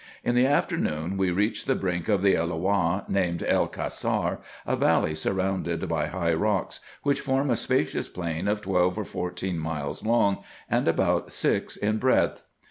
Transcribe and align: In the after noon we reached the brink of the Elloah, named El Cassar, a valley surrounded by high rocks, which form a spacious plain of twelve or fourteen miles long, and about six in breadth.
In 0.23 0.33
the 0.33 0.47
after 0.47 0.77
noon 0.77 1.15
we 1.15 1.29
reached 1.29 1.67
the 1.67 1.75
brink 1.75 2.09
of 2.09 2.23
the 2.23 2.33
Elloah, 2.33 3.05
named 3.07 3.43
El 3.45 3.67
Cassar, 3.67 4.39
a 4.65 4.75
valley 4.75 5.13
surrounded 5.13 5.87
by 5.87 6.07
high 6.07 6.33
rocks, 6.33 6.79
which 7.03 7.21
form 7.21 7.51
a 7.51 7.55
spacious 7.55 8.09
plain 8.09 8.47
of 8.47 8.63
twelve 8.63 8.97
or 8.97 9.05
fourteen 9.05 9.59
miles 9.59 10.03
long, 10.03 10.39
and 10.67 10.87
about 10.87 11.31
six 11.31 11.75
in 11.77 11.97
breadth. 11.99 12.43